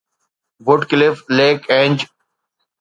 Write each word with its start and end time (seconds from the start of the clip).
Woodcliff 0.65 1.29
Lake 1.29 1.69
Ange 1.69 2.07